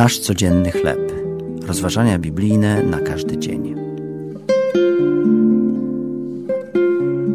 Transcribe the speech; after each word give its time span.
Nasz 0.00 0.18
codzienny 0.18 0.70
chleb. 0.72 1.12
Rozważania 1.62 2.18
biblijne 2.18 2.82
na 2.82 3.00
każdy 3.00 3.38
dzień. 3.38 3.74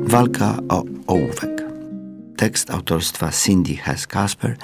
Walka 0.03 0.57
o 0.69 0.83
ołówek. 1.07 1.63
Tekst 2.37 2.71
autorstwa 2.71 3.31
Cindy 3.31 3.75
Hess 3.75 4.07
Casper 4.07 4.57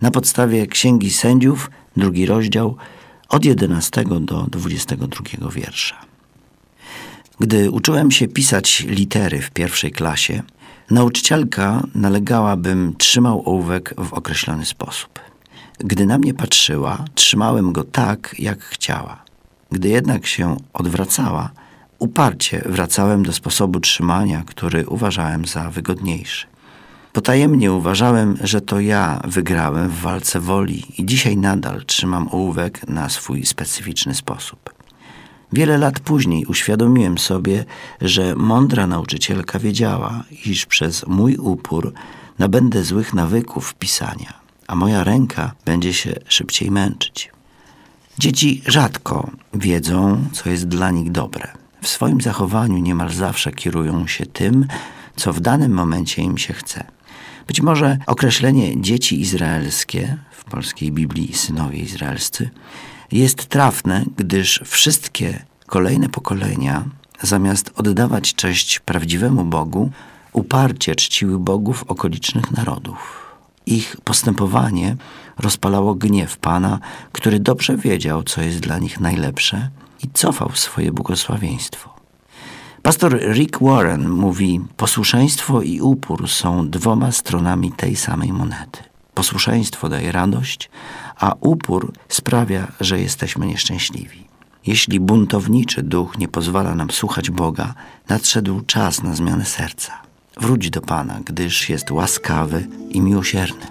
na 0.00 0.10
podstawie 0.10 0.66
Księgi 0.66 1.10
Sędziów, 1.10 1.70
drugi 1.96 2.26
rozdział, 2.26 2.76
od 3.28 3.44
11 3.44 4.04
do 4.20 4.46
22 4.50 5.50
wiersza. 5.50 5.96
Gdy 7.40 7.70
uczyłem 7.70 8.10
się 8.10 8.28
pisać 8.28 8.84
litery 8.88 9.40
w 9.40 9.50
pierwszej 9.50 9.90
klasie, 9.90 10.42
nauczycielka 10.90 11.82
nalegała, 11.94 12.56
bym 12.56 12.94
trzymał 12.98 13.42
ołówek 13.46 13.94
w 13.98 14.12
określony 14.12 14.64
sposób. 14.64 15.20
Gdy 15.78 16.06
na 16.06 16.18
mnie 16.18 16.34
patrzyła, 16.34 17.04
trzymałem 17.14 17.72
go 17.72 17.84
tak, 17.84 18.34
jak 18.38 18.60
chciała. 18.60 19.22
Gdy 19.72 19.88
jednak 19.88 20.26
się 20.26 20.56
odwracała, 20.72 21.50
uparcie 21.98 22.62
wracałem 22.66 23.22
do 23.22 23.32
sposobu 23.32 23.80
trzymania, 23.80 24.42
który 24.46 24.86
uważałem 24.86 25.44
za 25.44 25.70
wygodniejszy. 25.70 26.46
Potajemnie 27.12 27.72
uważałem, 27.72 28.36
że 28.40 28.60
to 28.60 28.80
ja 28.80 29.20
wygrałem 29.24 29.88
w 29.88 30.00
walce 30.00 30.40
woli 30.40 30.82
i 30.98 31.06
dzisiaj 31.06 31.36
nadal 31.36 31.84
trzymam 31.84 32.28
ołówek 32.32 32.88
na 32.88 33.08
swój 33.08 33.46
specyficzny 33.46 34.14
sposób. 34.14 34.74
Wiele 35.52 35.78
lat 35.78 36.00
później 36.00 36.46
uświadomiłem 36.46 37.18
sobie, 37.18 37.64
że 38.00 38.34
mądra 38.34 38.86
nauczycielka 38.86 39.58
wiedziała, 39.58 40.24
iż 40.46 40.66
przez 40.66 41.06
mój 41.06 41.36
upór 41.36 41.92
nabędę 42.38 42.84
złych 42.84 43.14
nawyków 43.14 43.74
pisania, 43.74 44.47
a 44.68 44.74
moja 44.74 45.04
ręka 45.04 45.52
będzie 45.64 45.94
się 45.94 46.14
szybciej 46.28 46.70
męczyć. 46.70 47.32
Dzieci 48.18 48.62
rzadko 48.66 49.30
wiedzą, 49.54 50.24
co 50.32 50.50
jest 50.50 50.68
dla 50.68 50.90
nich 50.90 51.10
dobre. 51.10 51.48
W 51.82 51.88
swoim 51.88 52.20
zachowaniu 52.20 52.78
niemal 52.78 53.10
zawsze 53.10 53.52
kierują 53.52 54.06
się 54.06 54.26
tym, 54.26 54.66
co 55.16 55.32
w 55.32 55.40
danym 55.40 55.72
momencie 55.72 56.22
im 56.22 56.38
się 56.38 56.54
chce. 56.54 56.84
Być 57.46 57.60
może 57.60 57.98
określenie 58.06 58.80
dzieci 58.80 59.20
izraelskie 59.20 60.16
w 60.30 60.44
polskiej 60.44 60.92
Biblii 60.92 61.34
synowie 61.34 61.78
izraelscy 61.78 62.50
jest 63.12 63.46
trafne, 63.46 64.04
gdyż 64.16 64.62
wszystkie 64.64 65.44
kolejne 65.66 66.08
pokolenia, 66.08 66.84
zamiast 67.22 67.70
oddawać 67.76 68.34
cześć 68.34 68.80
prawdziwemu 68.80 69.44
Bogu, 69.44 69.90
uparcie 70.32 70.94
czciły 70.96 71.38
bogów 71.38 71.84
okolicznych 71.88 72.50
narodów. 72.50 73.27
Ich 73.70 73.96
postępowanie 74.04 74.96
rozpalało 75.38 75.94
gniew 75.94 76.36
Pana, 76.36 76.78
który 77.12 77.40
dobrze 77.40 77.76
wiedział, 77.76 78.22
co 78.22 78.42
jest 78.42 78.60
dla 78.60 78.78
nich 78.78 79.00
najlepsze 79.00 79.70
i 80.02 80.08
cofał 80.14 80.50
swoje 80.54 80.92
błogosławieństwo. 80.92 81.94
Pastor 82.82 83.20
Rick 83.32 83.58
Warren 83.60 84.08
mówi: 84.08 84.60
Posłuszeństwo 84.76 85.62
i 85.62 85.80
upór 85.80 86.28
są 86.28 86.70
dwoma 86.70 87.12
stronami 87.12 87.72
tej 87.72 87.96
samej 87.96 88.32
monety. 88.32 88.82
Posłuszeństwo 89.14 89.88
daje 89.88 90.12
radość, 90.12 90.70
a 91.16 91.34
upór 91.40 91.92
sprawia, 92.08 92.72
że 92.80 93.00
jesteśmy 93.00 93.46
nieszczęśliwi. 93.46 94.24
Jeśli 94.66 95.00
buntowniczy 95.00 95.82
duch 95.82 96.18
nie 96.18 96.28
pozwala 96.28 96.74
nam 96.74 96.90
słuchać 96.90 97.30
Boga, 97.30 97.74
nadszedł 98.08 98.60
czas 98.60 99.02
na 99.02 99.14
zmianę 99.14 99.44
serca. 99.44 100.07
Wróć 100.40 100.70
do 100.70 100.80
Pana, 100.80 101.20
gdyż 101.24 101.70
jest 101.70 101.90
łaskawy 101.90 102.66
i 102.90 103.00
miłosierny. 103.00 103.66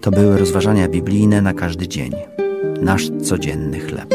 To 0.00 0.10
były 0.10 0.38
rozważania 0.38 0.88
biblijne 0.88 1.42
na 1.42 1.54
każdy 1.54 1.88
dzień. 1.88 2.12
Nasz 2.82 3.10
codzienny 3.22 3.80
chleb. 3.80 4.14